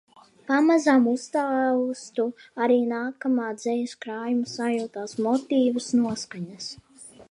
[0.51, 2.25] Pamazām uztaustu
[2.67, 6.77] arī nākamā dzejas krājuma sajūtas, motīvus, noskaņas.